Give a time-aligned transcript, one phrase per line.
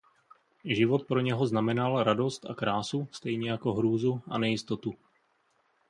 [0.65, 4.93] Život pro něho znamenal radost a krásu stejně jako hrůzu a nejistotu.